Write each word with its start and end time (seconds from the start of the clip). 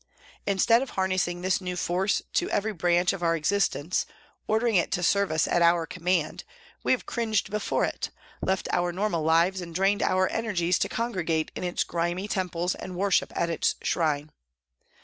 Instead 0.47 0.81
of 0.81 0.89
harnessing 0.97 1.41
this 1.43 1.61
new 1.61 1.75
force 1.75 2.23
to 2.33 2.49
every 2.49 2.73
branch 2.73 3.13
of 3.13 3.21
OUT 3.21 3.33
existence, 3.33 4.07
ordering 4.47 4.73
it 4.75 4.91
to 4.93 5.03
serve 5.03 5.31
us 5.31 5.47
at 5.47 5.61
our 5.61 5.85
command, 5.85 6.43
INTRODUCTION 6.43 6.77
5 6.77 6.77
we 6.85 6.91
have 6.93 7.05
cringed 7.05 7.51
before 7.51 7.85
it, 7.85 8.09
left 8.41 8.67
our 8.73 8.91
normal 8.91 9.21
lives 9.21 9.61
and 9.61 9.75
drained 9.75 10.01
our 10.01 10.27
energies 10.29 10.79
to 10.79 10.89
congregate 10.89 11.51
in 11.53 11.63
its 11.63 11.83
grimy 11.83 12.27
temples 12.27 12.73
and 12.73 12.95
worship 12.95 13.31
at 13.35 13.51
its 13.51 13.75
shrine. 13.83 14.31